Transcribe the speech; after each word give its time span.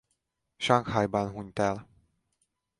Sanghajban 0.57 1.29
hunyt 1.29 1.59
el. 1.59 1.87